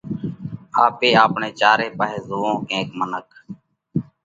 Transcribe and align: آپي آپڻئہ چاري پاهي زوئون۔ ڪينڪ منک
آپي 0.85 1.09
آپڻئہ 1.23 1.49
چاري 1.59 1.87
پاهي 1.97 2.17
زوئون۔ 2.27 2.55
ڪينڪ 2.67 2.89
منک 2.99 3.27